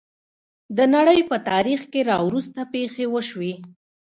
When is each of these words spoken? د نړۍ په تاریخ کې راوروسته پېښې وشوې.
د 0.77 0.79
نړۍ 0.95 1.19
په 1.29 1.37
تاریخ 1.49 1.81
کې 1.91 2.01
راوروسته 2.11 2.61
پېښې 2.73 3.05
وشوې. 3.13 3.53